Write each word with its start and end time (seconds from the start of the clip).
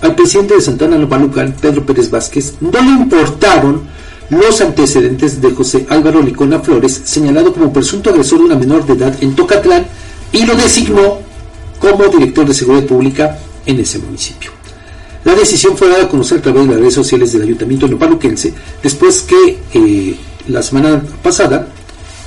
al 0.00 0.14
presidente 0.14 0.54
de 0.54 0.60
Santana 0.60 0.96
Nopalucan, 0.96 1.54
Pedro 1.60 1.84
Pérez 1.84 2.10
Vázquez, 2.10 2.54
no 2.60 2.80
le 2.80 2.90
importaron 2.90 3.82
los 4.30 4.60
antecedentes 4.60 5.40
de 5.40 5.50
José 5.52 5.86
Álvaro 5.88 6.22
Licona 6.22 6.60
Flores, 6.60 7.00
señalado 7.04 7.52
como 7.52 7.72
presunto 7.72 8.10
agresor 8.10 8.40
de 8.40 8.44
una 8.44 8.56
menor 8.56 8.86
de 8.86 8.92
edad 8.92 9.14
en 9.20 9.34
Tocatlán, 9.34 9.86
y 10.32 10.44
lo 10.44 10.54
designó 10.54 11.18
como 11.78 12.06
director 12.08 12.46
de 12.46 12.54
seguridad 12.54 12.86
pública 12.86 13.38
en 13.64 13.80
ese 13.80 13.98
municipio. 13.98 14.50
La 15.24 15.34
decisión 15.34 15.76
fue 15.76 15.88
dada 15.88 16.04
a 16.04 16.08
conocer 16.08 16.38
a 16.38 16.42
través 16.42 16.62
de 16.62 16.68
las 16.68 16.80
redes 16.80 16.94
sociales 16.94 17.32
del 17.32 17.42
ayuntamiento 17.42 17.88
nopaluquense, 17.88 18.52
después 18.82 19.22
que 19.22 19.58
eh, 19.74 20.16
la 20.48 20.62
semana 20.62 21.02
pasada 21.22 21.68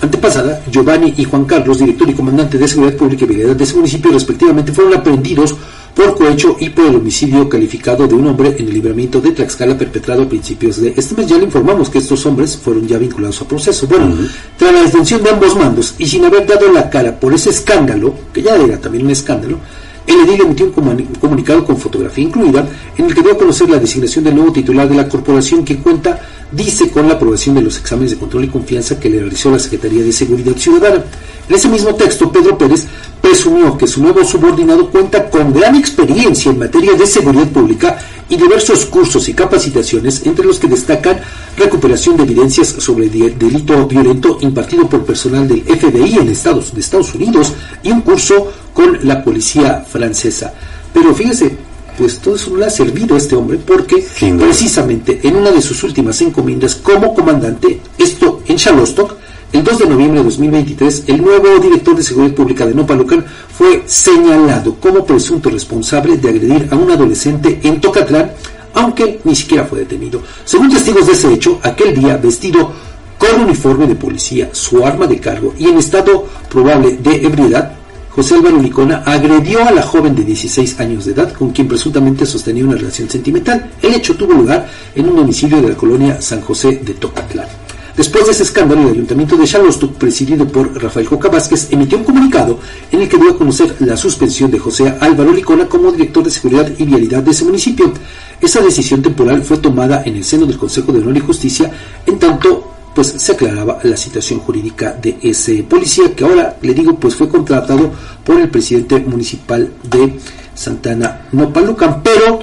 antepasada, 0.01 0.63
Giovanni 0.69 1.13
y 1.17 1.23
Juan 1.23 1.45
Carlos, 1.45 1.79
director 1.79 2.09
y 2.09 2.13
comandante 2.13 2.57
de 2.57 2.67
Seguridad 2.67 2.97
Pública 2.97 3.25
y 3.25 3.27
Vialidad 3.27 3.55
de 3.55 3.63
ese 3.63 3.75
municipio, 3.75 4.11
respectivamente, 4.11 4.71
fueron 4.71 4.95
aprendidos 4.95 5.55
por 6.02 6.15
cohecho 6.15 6.57
y 6.59 6.70
por 6.71 6.86
el 6.86 6.95
homicidio 6.95 7.47
calificado 7.47 8.07
de 8.07 8.15
un 8.15 8.25
hombre 8.25 8.55
en 8.57 8.68
el 8.68 8.73
libramiento 8.73 9.21
de 9.21 9.33
Tlaxcala 9.33 9.78
perpetrado 9.78 10.24
a 10.24 10.29
principios 10.29 10.82
de 10.82 10.96
este 10.97 11.14
mes. 11.14 11.27
Ya 11.27 11.37
le 11.37 11.43
informamos 11.43 11.91
que 11.91 12.00
estos 12.00 12.25
hombres 12.25 12.57
fueron 12.57 12.87
ya 12.87 12.97
vinculados 12.97 13.39
a 13.41 13.47
proceso. 13.47 13.86
Bueno, 13.86 14.15
tras 14.57 14.74
la 14.74 14.82
detención 14.82 15.21
de 15.21 15.29
ambos 15.29 15.55
mandos 15.55 15.93
y 16.00 16.07
sin 16.07 16.25
haber 16.25 16.47
dado 16.47 16.71
la 16.71 16.89
cara 16.89 17.19
por 17.19 17.36
ese 17.36 17.51
escándalo, 17.51 18.15
que 18.33 18.41
ya 18.41 18.55
era 18.55 18.79
también 18.79 19.05
un 19.05 19.11
escándalo, 19.11 19.60
el 20.07 20.41
emitió 20.41 20.65
un 20.65 21.05
comunicado 21.19 21.65
con 21.65 21.78
fotografía 21.78 22.23
incluida 22.23 22.68
en 22.97 23.05
el 23.05 23.14
que 23.14 23.21
dio 23.21 23.33
a 23.33 23.37
conocer 23.37 23.69
la 23.69 23.79
designación 23.79 24.24
del 24.24 24.36
nuevo 24.36 24.51
titular 24.51 24.87
de 24.87 24.96
la 24.96 25.07
corporación 25.07 25.64
que 25.64 25.77
cuenta, 25.77 26.19
dice, 26.51 26.89
con 26.89 27.07
la 27.07 27.15
aprobación 27.15 27.55
de 27.55 27.61
los 27.61 27.77
exámenes 27.77 28.11
de 28.11 28.18
control 28.18 28.46
y 28.46 28.50
confianza 28.50 29.00
que 29.00 29.10
le 29.10 29.19
realizó 29.19 29.51
la 29.51 29.60
Secretaría 29.60 30.04
de 30.04 30.11
Seguridad 30.11 30.55
Ciudadana. 30.55 31.04
En 31.47 31.55
ese 31.55 31.69
mismo 31.69 31.96
texto, 31.96 32.31
Pedro 32.31 32.58
Pérez 32.58 32.86
presumió 33.22 33.77
que 33.77 33.88
su 33.88 34.02
nuevo 34.02 34.23
subordinado 34.23 34.89
cuenta 34.89 35.30
con 35.30 35.53
gran 35.53 35.75
experiencia 35.75 36.52
en 36.52 36.59
materia 36.59 36.94
de 36.94 37.05
seguridad 37.05 37.47
pública 37.49 37.97
y 38.31 38.38
diversos 38.38 38.85
cursos 38.85 39.27
y 39.27 39.33
capacitaciones, 39.33 40.25
entre 40.25 40.45
los 40.45 40.58
que 40.58 40.67
destacan 40.67 41.19
recuperación 41.57 42.15
de 42.15 42.23
evidencias 42.23 42.69
sobre 42.69 43.07
el 43.07 43.38
delito 43.38 43.85
violento 43.85 44.38
impartido 44.39 44.88
por 44.88 45.03
personal 45.03 45.47
del 45.49 45.63
FBI 45.63 46.15
en 46.15 46.29
Estados, 46.29 46.73
de 46.73 46.79
Estados 46.79 47.13
Unidos 47.13 47.53
y 47.83 47.91
un 47.91 48.01
curso 48.01 48.51
con 48.73 48.99
la 49.03 49.21
policía 49.21 49.85
francesa. 49.85 50.53
Pero 50.93 51.13
fíjese, 51.13 51.57
pues 51.97 52.19
todo 52.19 52.35
eso 52.35 52.51
no 52.51 52.59
le 52.59 52.67
ha 52.67 52.69
servido 52.69 53.15
a 53.15 53.17
este 53.17 53.35
hombre 53.35 53.57
porque 53.57 54.07
precisamente 54.38 55.19
en 55.23 55.35
una 55.35 55.51
de 55.51 55.61
sus 55.61 55.83
últimas 55.83 56.21
encomiendas 56.21 56.75
como 56.75 57.13
comandante, 57.13 57.81
esto 57.97 58.43
en 58.47 58.55
Charlostock, 58.55 59.17
el 59.52 59.63
2 59.63 59.80
de 59.80 59.85
noviembre 59.85 60.19
de 60.19 60.25
2023, 60.25 61.03
el 61.07 61.21
nuevo 61.21 61.59
director 61.59 61.95
de 61.95 62.03
Seguridad 62.03 62.35
Pública 62.35 62.66
de 62.66 62.73
Nopalucan 62.73 63.25
fue 63.53 63.83
señalado 63.85 64.75
como 64.75 65.05
presunto 65.05 65.49
responsable 65.49 66.17
de 66.17 66.30
agredir 66.30 66.69
a 66.71 66.75
un 66.75 66.89
adolescente 66.89 67.59
en 67.63 67.81
Tocatlán, 67.81 68.31
aunque 68.73 69.19
ni 69.25 69.35
siquiera 69.35 69.66
fue 69.66 69.79
detenido. 69.79 70.22
Según 70.45 70.69
testigos 70.69 71.05
de 71.05 71.13
ese 71.13 71.33
hecho, 71.33 71.59
aquel 71.63 71.94
día, 71.94 72.16
vestido 72.16 72.72
con 73.17 73.41
uniforme 73.41 73.88
de 73.88 73.95
policía, 73.95 74.49
su 74.53 74.85
arma 74.85 75.05
de 75.05 75.19
cargo 75.19 75.53
y 75.57 75.67
en 75.67 75.77
estado 75.77 76.27
probable 76.49 76.97
de 76.97 77.25
ebriedad, 77.25 77.73
José 78.09 78.35
Álvaro 78.35 78.57
Licona 78.57 79.03
agredió 79.05 79.66
a 79.66 79.72
la 79.72 79.83
joven 79.83 80.16
de 80.16 80.23
16 80.23 80.79
años 80.79 81.05
de 81.05 81.11
edad 81.11 81.33
con 81.33 81.52
quien 81.52 81.67
presuntamente 81.67 82.25
sostenía 82.25 82.66
una 82.66 82.75
relación 82.75 83.09
sentimental. 83.09 83.72
El 83.81 83.95
hecho 83.95 84.16
tuvo 84.16 84.33
lugar 84.33 84.69
en 84.95 85.09
un 85.09 85.16
domicilio 85.17 85.61
de 85.61 85.69
la 85.69 85.75
colonia 85.75 86.22
San 86.22 86.41
José 86.41 86.81
de 86.83 86.94
Tocatlán. 86.94 87.60
Después 87.95 88.25
de 88.25 88.31
ese 88.31 88.44
escándalo, 88.44 88.84
el 88.84 88.92
ayuntamiento 88.92 89.36
de 89.36 89.45
Charleston, 89.45 89.94
presidido 89.94 90.47
por 90.47 90.81
Rafael 90.81 91.08
Joca 91.08 91.30
Vázquez, 91.30 91.67
emitió 91.72 91.97
un 91.97 92.03
comunicado 92.06 92.59
en 92.92 93.02
el 93.02 93.09
que 93.09 93.17
dio 93.17 93.31
a 93.31 93.38
conocer 93.38 93.75
la 93.80 93.97
suspensión 93.97 94.50
de 94.50 94.59
José 94.59 94.95
Álvaro 95.00 95.31
Licona 95.31 95.67
como 95.67 95.92
director 95.92 96.23
de 96.23 96.31
seguridad 96.31 96.72
y 96.78 96.86
vialidad 96.86 97.22
de 97.22 97.31
ese 97.31 97.44
municipio. 97.44 97.92
Esa 98.39 98.62
decisión 98.62 99.02
temporal 99.02 99.44
fue 99.44 99.58
tomada 99.58 100.03
en 100.06 100.16
el 100.16 100.23
seno 100.23 100.45
del 100.45 100.58
Consejo 100.58 100.92
de 100.92 101.00
Honor 101.00 101.17
y 101.17 101.19
Justicia, 101.19 101.72
en 102.06 102.17
tanto 102.17 102.72
pues 102.94 103.08
se 103.08 103.31
aclaraba 103.31 103.80
la 103.84 103.95
situación 103.95 104.39
jurídica 104.39 104.94
de 104.94 105.17
ese 105.22 105.63
policía 105.63 106.13
que 106.13 106.25
ahora 106.25 106.57
le 106.62 106.74
digo 106.74 106.96
pues 106.96 107.16
fue 107.16 107.30
contratado 107.30 107.91
por 108.25 108.40
el 108.40 108.50
presidente 108.50 109.00
municipal 109.00 109.72
de 109.90 110.19
Santana 110.53 111.28
Nopalucan 111.31 112.03
pero 112.03 112.40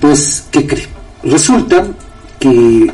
pues 0.00 0.46
¿qué 0.50 0.66
cree? 0.66 0.88
resulta 1.22 1.86
que 2.40 2.90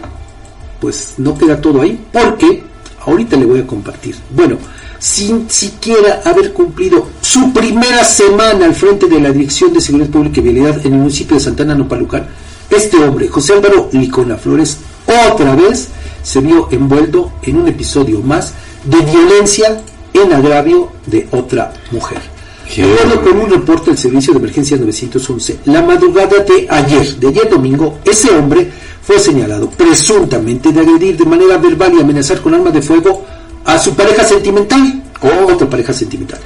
pues 0.80 1.14
no 1.18 1.36
queda 1.36 1.60
todo 1.60 1.82
ahí, 1.82 2.00
porque 2.12 2.62
ahorita 3.04 3.36
le 3.36 3.46
voy 3.46 3.60
a 3.60 3.66
compartir. 3.66 4.16
Bueno, 4.30 4.58
sin 4.98 5.48
siquiera 5.48 6.22
haber 6.24 6.52
cumplido 6.52 7.08
su 7.20 7.52
primera 7.52 8.04
semana 8.04 8.66
al 8.66 8.74
frente 8.74 9.06
de 9.06 9.20
la 9.20 9.30
Dirección 9.30 9.72
de 9.72 9.80
Seguridad 9.80 10.10
Pública 10.10 10.40
y 10.40 10.44
Vialidad 10.44 10.86
en 10.86 10.94
el 10.94 10.98
municipio 11.00 11.36
de 11.36 11.42
Santana 11.42 11.74
Nopalucan, 11.74 12.26
este 12.70 12.96
hombre, 12.98 13.28
José 13.28 13.54
Álvaro 13.54 13.88
Licona 13.92 14.36
Flores, 14.36 14.78
otra 15.30 15.54
vez 15.54 15.88
se 16.22 16.40
vio 16.40 16.68
envuelto 16.70 17.32
en 17.42 17.56
un 17.56 17.68
episodio 17.68 18.20
más 18.20 18.52
de 18.84 18.98
violencia 18.98 19.80
en 20.12 20.32
agravio 20.32 20.92
de 21.06 21.28
otra 21.30 21.72
mujer. 21.90 22.18
De 22.76 22.82
acuerdo 22.82 23.22
con 23.22 23.40
un 23.40 23.50
reporte 23.50 23.86
del 23.90 23.98
Servicio 23.98 24.34
de 24.34 24.40
Emergencia 24.40 24.76
911, 24.76 25.60
la 25.64 25.80
madrugada 25.80 26.44
de 26.44 26.66
ayer, 26.68 27.16
de 27.16 27.28
ayer 27.28 27.48
domingo, 27.48 27.98
ese 28.04 28.30
hombre 28.30 28.70
fue 29.08 29.18
señalado 29.18 29.70
presuntamente 29.70 30.70
de 30.70 30.80
agredir 30.80 31.16
de 31.16 31.24
manera 31.24 31.56
verbal 31.56 31.94
y 31.94 32.00
amenazar 32.02 32.42
con 32.42 32.52
arma 32.52 32.70
de 32.70 32.82
fuego 32.82 33.24
a 33.64 33.78
su 33.78 33.94
pareja 33.94 34.22
sentimental 34.22 35.02
o 35.22 35.50
otra 35.50 35.66
pareja 35.66 35.94
sentimental. 35.94 36.38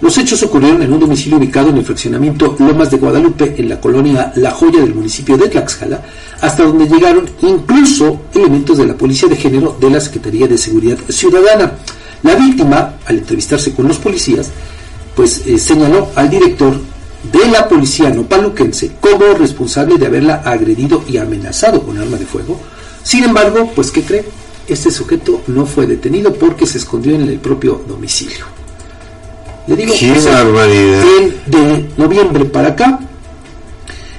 Los 0.00 0.16
hechos 0.16 0.42
ocurrieron 0.42 0.80
en 0.80 0.94
un 0.94 1.00
domicilio 1.00 1.36
ubicado 1.36 1.68
en 1.68 1.76
el 1.76 1.84
fraccionamiento 1.84 2.56
Lomas 2.58 2.90
de 2.90 2.96
Guadalupe, 2.96 3.56
en 3.58 3.68
la 3.68 3.78
colonia 3.78 4.32
La 4.36 4.50
Joya 4.50 4.80
del 4.80 4.94
municipio 4.94 5.36
de 5.36 5.48
Tlaxcala, 5.48 6.02
hasta 6.40 6.62
donde 6.62 6.88
llegaron 6.88 7.28
incluso 7.42 8.22
elementos 8.32 8.78
de 8.78 8.86
la 8.86 8.94
Policía 8.94 9.28
de 9.28 9.36
Género 9.36 9.76
de 9.78 9.90
la 9.90 10.00
Secretaría 10.00 10.46
de 10.46 10.56
Seguridad 10.56 10.96
Ciudadana. 11.10 11.74
La 12.22 12.34
víctima, 12.34 12.94
al 13.04 13.18
entrevistarse 13.18 13.74
con 13.74 13.88
los 13.88 13.98
policías, 13.98 14.50
pues 15.14 15.46
eh, 15.46 15.58
señaló 15.58 16.08
al 16.14 16.30
director 16.30 16.80
de 17.22 17.48
la 17.50 17.68
policía 17.68 18.10
nopaluquense 18.10 18.92
como 19.00 19.34
responsable 19.34 19.96
de 19.96 20.06
haberla 20.06 20.42
agredido 20.44 21.02
y 21.08 21.18
amenazado 21.18 21.82
con 21.82 21.98
arma 21.98 22.16
de 22.16 22.26
fuego. 22.26 22.60
Sin 23.02 23.24
embargo, 23.24 23.70
pues 23.74 23.90
¿qué 23.90 24.02
cree? 24.02 24.24
Este 24.68 24.90
sujeto 24.90 25.42
no 25.46 25.64
fue 25.66 25.86
detenido 25.86 26.32
porque 26.34 26.66
se 26.66 26.78
escondió 26.78 27.14
en 27.14 27.22
el 27.22 27.38
propio 27.38 27.82
domicilio. 27.86 28.46
Le 29.66 29.76
digo, 29.76 29.94
¡Qué 29.98 30.12
barbaridad! 30.12 31.04
de 31.46 31.88
noviembre 31.96 32.44
para 32.44 32.68
acá, 32.68 33.00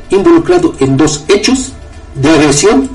involucrado 0.10 0.74
en 0.80 0.98
dos 0.98 1.24
hechos 1.28 1.72
de 2.16 2.30
agresión 2.30 2.90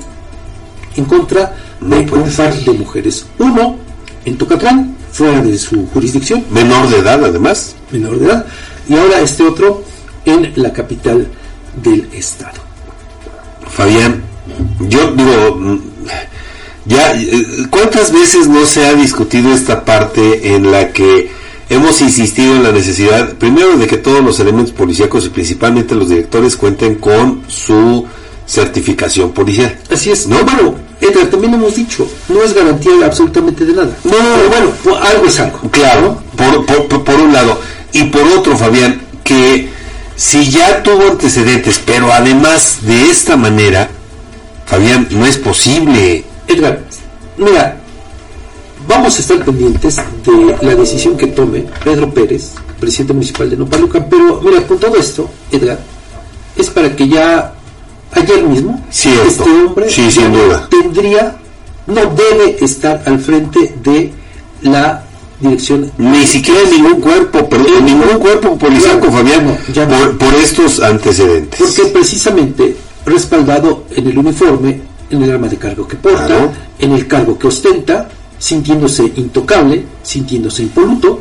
en 0.95 1.05
contra 1.05 1.55
de 1.79 1.97
un 1.99 2.31
par 2.35 2.53
de 2.55 2.73
mujeres. 2.73 3.25
Uno 3.39 3.77
en 4.25 4.37
Tocatlán, 4.37 4.95
fuera 5.11 5.41
de 5.41 5.57
su 5.57 5.87
jurisdicción. 5.87 6.43
Menor 6.49 6.89
de 6.89 6.97
edad, 6.99 7.23
además. 7.23 7.75
Menor 7.91 8.19
de 8.19 8.25
edad. 8.25 8.45
Y 8.87 8.95
ahora 8.95 9.21
este 9.21 9.43
otro 9.43 9.83
en 10.25 10.53
la 10.55 10.71
capital 10.73 11.27
del 11.81 12.07
estado. 12.13 12.61
Fabián, 13.69 14.21
yo 14.79 15.11
digo, 15.13 15.79
ya, 16.85 17.15
¿cuántas 17.69 18.11
veces 18.11 18.47
no 18.47 18.65
se 18.65 18.85
ha 18.85 18.93
discutido 18.93 19.53
esta 19.53 19.85
parte 19.85 20.53
en 20.53 20.71
la 20.71 20.91
que 20.91 21.31
hemos 21.69 22.01
insistido 22.01 22.55
en 22.55 22.63
la 22.63 22.71
necesidad, 22.71 23.33
primero, 23.33 23.77
de 23.77 23.87
que 23.87 23.97
todos 23.97 24.23
los 24.23 24.39
elementos 24.39 24.73
policíacos 24.73 25.25
y 25.25 25.29
principalmente 25.29 25.95
los 25.95 26.09
directores 26.09 26.55
cuenten 26.55 26.95
con 26.95 27.43
su 27.47 28.05
certificación 28.45 29.31
policial? 29.31 29.79
Así 29.89 30.11
es. 30.11 30.27
No, 30.27 30.43
bueno, 30.43 30.75
Edgar, 30.99 31.27
también 31.27 31.53
hemos 31.53 31.75
dicho, 31.75 32.07
no 32.27 32.43
es 32.43 32.53
garantía 32.53 32.93
absolutamente 33.05 33.65
de 33.65 33.73
nada. 33.73 33.97
No, 34.03 34.11
Pero 34.11 34.49
bueno, 34.83 34.99
algo 35.01 35.25
es 35.25 35.39
algo. 35.39 35.59
Claro, 35.71 36.21
por, 36.35 36.87
por, 36.87 37.03
por 37.03 37.15
un 37.15 37.33
lado. 37.33 37.59
Y 37.93 38.03
por 38.05 38.23
otro, 38.23 38.57
Fabián, 38.57 39.01
que 39.23 39.72
si 40.15 40.49
ya 40.49 40.83
tuvo 40.83 41.11
antecedentes, 41.11 41.81
pero 41.85 42.11
además 42.11 42.79
de 42.81 43.09
esta 43.09 43.35
manera, 43.35 43.89
Fabián, 44.65 45.07
no 45.11 45.25
es 45.25 45.37
posible. 45.37 46.23
Edgar, 46.47 46.81
mira, 47.37 47.77
vamos 48.87 49.17
a 49.17 49.21
estar 49.21 49.43
pendientes 49.43 49.97
de 49.97 50.57
la 50.61 50.75
decisión 50.75 51.17
que 51.17 51.27
tome 51.27 51.65
Pedro 51.83 52.13
Pérez, 52.13 52.51
presidente 52.79 53.13
municipal 53.13 53.49
de 53.49 53.57
Nopaluca, 53.57 54.05
pero 54.07 54.41
mira, 54.41 54.65
con 54.67 54.77
todo 54.79 54.95
esto, 54.97 55.29
Edgar, 55.51 55.79
es 56.55 56.69
para 56.69 56.95
que 56.95 57.07
ya 57.07 57.53
ayer 58.11 58.43
mismo 58.43 58.85
este 58.91 59.49
hombre 59.49 59.89
sí, 59.89 60.11
sin 60.11 60.31
duda. 60.31 60.67
tendría, 60.69 61.35
no 61.87 62.01
debe 62.05 62.63
estar 62.63 63.01
al 63.05 63.19
frente 63.19 63.73
de 63.81 64.13
la 64.61 65.03
dirección. 65.43 65.91
Ni 65.97 66.25
siquiera 66.25 66.61
ningún 66.69 66.99
cuerpo, 67.01 67.47
perdón, 67.47 67.85
ningún 67.85 68.17
cuerpo 68.19 68.57
policial, 68.57 68.99
Fabián, 69.01 69.57
por, 70.17 70.33
estos 70.35 70.79
antecedentes. 70.79 71.59
Porque 71.59 71.91
precisamente 71.91 72.75
respaldado 73.05 73.85
en 73.91 74.07
el 74.07 74.17
uniforme, 74.17 74.81
en 75.09 75.23
el 75.23 75.31
arma 75.31 75.47
de 75.47 75.57
cargo 75.57 75.87
que 75.87 75.97
porta, 75.97 76.51
en 76.79 76.91
el 76.91 77.07
cargo 77.07 77.37
que 77.37 77.47
ostenta, 77.47 78.09
sintiéndose 78.39 79.03
intocable, 79.15 79.85
sintiéndose 80.01 80.63
impoluto, 80.63 81.19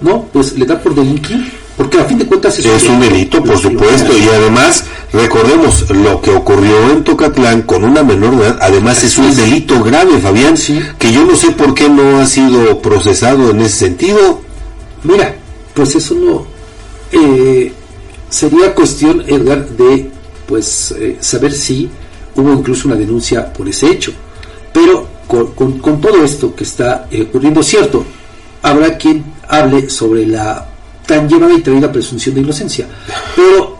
¿no? 0.00 0.24
Pues 0.32 0.58
le 0.58 0.66
da 0.66 0.80
por 0.80 0.94
delinquir, 0.94 1.52
porque 1.76 2.00
a 2.00 2.04
fin 2.04 2.18
de 2.18 2.26
cuentas 2.26 2.58
es, 2.58 2.84
un 2.88 3.00
delito, 3.00 3.42
por 3.42 3.58
supuesto, 3.58 4.16
y 4.16 4.28
además 4.28 4.84
Recordemos 5.12 5.88
lo 5.90 6.20
que 6.20 6.30
ocurrió 6.30 6.90
en 6.90 7.02
Tocatlán 7.02 7.62
con 7.62 7.84
una 7.84 8.02
menor 8.02 8.36
de 8.36 8.46
edad, 8.46 8.58
además 8.60 9.02
es 9.02 9.16
un 9.16 9.34
delito 9.34 9.82
grave, 9.82 10.18
Fabián, 10.18 10.54
que 10.98 11.12
yo 11.12 11.24
no 11.24 11.34
sé 11.34 11.50
por 11.52 11.74
qué 11.74 11.88
no 11.88 12.20
ha 12.20 12.26
sido 12.26 12.80
procesado 12.82 13.50
en 13.50 13.60
ese 13.62 13.78
sentido. 13.78 14.42
Mira, 15.04 15.34
pues 15.74 15.94
eso 15.94 16.14
no 16.14 16.58
eh, 17.12 17.72
sería 18.28 18.74
cuestión, 18.74 19.22
Edgar, 19.26 19.68
de 19.68 20.10
pues 20.46 20.92
eh, 20.92 21.18
saber 21.20 21.52
si 21.52 21.88
hubo 22.36 22.52
incluso 22.52 22.88
una 22.88 22.96
denuncia 22.96 23.52
por 23.52 23.68
ese 23.68 23.90
hecho. 23.90 24.12
Pero 24.72 25.06
con, 25.26 25.78
con, 25.78 26.00
todo 26.00 26.24
esto 26.24 26.54
que 26.54 26.64
está 26.64 27.06
eh, 27.10 27.22
ocurriendo, 27.22 27.62
cierto, 27.62 28.04
habrá 28.62 28.96
quien 28.96 29.24
hable 29.48 29.88
sobre 29.90 30.26
la 30.26 30.66
tan 31.06 31.28
llevada 31.28 31.54
y 31.54 31.60
traída 31.62 31.90
presunción 31.90 32.34
de 32.34 32.42
inocencia, 32.42 32.86
pero 33.34 33.77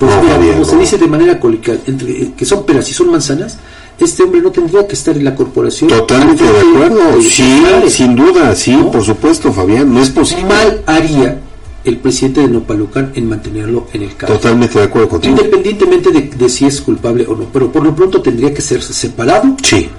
pues 0.00 0.14
como 0.14 0.64
se 0.64 0.76
dice 0.78 0.96
de 0.96 1.06
manera 1.06 1.38
coloquial, 1.38 1.78
entre 1.86 2.10
eh, 2.10 2.32
que 2.34 2.46
son 2.46 2.64
peras 2.64 2.88
y 2.88 2.94
son 2.94 3.10
manzanas, 3.10 3.58
este 3.98 4.22
hombre 4.22 4.40
no 4.40 4.50
tendría 4.50 4.86
que 4.86 4.94
estar 4.94 5.14
en 5.14 5.26
la 5.26 5.34
corporación. 5.34 5.90
Totalmente 5.90 6.42
de 6.42 6.58
acuerdo, 6.58 7.20
sí, 7.20 7.62
sin 7.90 8.16
duda, 8.16 8.56
sí, 8.56 8.74
por 8.90 9.04
supuesto, 9.04 9.52
Fabián, 9.52 9.92
no 9.92 10.00
es 10.00 10.08
posible. 10.08 10.46
Mal 10.46 10.82
haría 10.86 11.38
el 11.84 11.98
presidente 11.98 12.40
de 12.40 12.48
Nopalucan 12.48 13.12
en 13.14 13.28
mantenerlo 13.28 13.88
en 13.92 14.04
el 14.04 14.16
cargo. 14.16 14.36
Totalmente 14.36 14.78
de 14.78 14.86
acuerdo 14.86 15.10
contigo. 15.10 15.36
Independientemente 15.36 16.10
de, 16.10 16.48
si 16.48 16.64
es 16.64 16.80
culpable 16.80 17.26
o 17.26 17.36
no, 17.36 17.44
pero 17.52 17.70
por 17.70 17.84
lo 17.84 17.94
pronto 17.94 18.22
tendría 18.22 18.54
que 18.54 18.62
ser 18.62 18.82
separado. 18.82 19.54
Sí. 19.62 19.90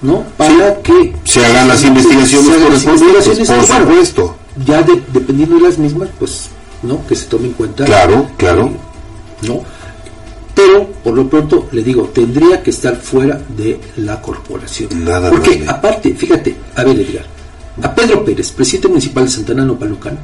¿No? 0.00 0.24
Para 0.38 0.80
que 0.80 1.12
se 1.24 1.44
hagan 1.44 1.68
las 1.68 1.84
investigaciones 1.84 2.56
correspondientes, 2.56 3.48
por 3.50 3.66
supuesto. 3.66 4.36
Ya 4.64 4.82
dependiendo 4.82 5.56
de 5.56 5.60
las 5.60 5.76
mismas, 5.76 6.08
pues, 6.18 6.48
¿no? 6.82 7.06
Que 7.06 7.14
se 7.14 7.26
tome 7.26 7.48
en 7.48 7.52
cuenta. 7.52 7.84
Claro, 7.84 8.28
claro. 8.38 8.66
Eh, 8.66 8.91
¿No? 9.46 9.62
Pero, 10.54 10.86
por 11.02 11.14
lo 11.14 11.28
pronto, 11.28 11.68
le 11.72 11.82
digo, 11.82 12.10
tendría 12.14 12.62
que 12.62 12.70
estar 12.70 12.96
fuera 12.96 13.40
de 13.56 13.80
la 13.96 14.20
corporación. 14.20 15.04
Nada 15.04 15.30
Porque, 15.30 15.64
aparte, 15.66 16.14
fíjate, 16.14 16.56
a 16.76 16.84
ver, 16.84 17.00
Edgar, 17.00 17.24
a 17.82 17.94
Pedro 17.94 18.24
Pérez, 18.24 18.52
presidente 18.52 18.88
municipal 18.88 19.24
de 19.24 19.30
Santana 19.30 19.64
Nopalucan, 19.64 20.18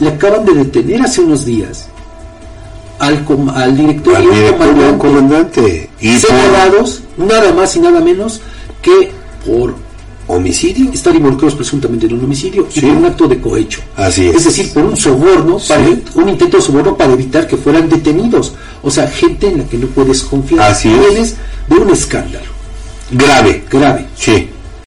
le 0.00 0.08
acaban 0.08 0.44
de 0.44 0.54
detener 0.54 1.02
hace 1.02 1.20
unos 1.20 1.44
días 1.44 1.88
al, 2.98 3.24
al 3.54 3.76
director 3.76 4.16
al 4.16 4.24
y 4.24 4.52
comandante, 4.52 4.98
comandante. 4.98 5.90
Y 6.00 6.18
separados 6.18 7.02
nada 7.16 7.52
más 7.52 7.76
y 7.76 7.80
nada 7.80 8.00
menos 8.00 8.40
que 8.82 9.12
por 9.46 9.74
homicidio 10.28 10.92
estar 10.92 11.14
involucrados 11.14 11.54
presuntamente 11.54 12.06
en 12.06 12.14
un 12.14 12.24
homicidio 12.24 12.68
y 12.74 12.80
por 12.80 12.90
un 12.90 13.04
acto 13.04 13.26
de 13.26 13.40
cohecho. 13.40 13.80
Así 13.96 14.28
es. 14.28 14.44
decir 14.44 14.72
por 14.72 14.84
un 14.84 14.96
soborno 14.96 15.58
para, 15.66 15.84
un 16.14 16.28
intento 16.28 16.58
de 16.58 16.62
soborno 16.62 16.96
para 16.96 17.12
evitar 17.12 17.46
que 17.46 17.56
fueran 17.56 17.88
detenidos. 17.88 18.54
O 18.82 18.90
sea 18.90 19.08
gente 19.08 19.48
en 19.48 19.58
la 19.58 19.64
que 19.64 19.78
no 19.78 19.86
puedes 19.88 20.22
confiar. 20.22 20.70
Así 20.70 20.90
es. 21.16 21.36
de 21.68 21.76
un 21.76 21.90
escándalo. 21.90 22.46
Grave. 23.10 23.64
Grave. 23.70 24.06
Sí 24.16 24.48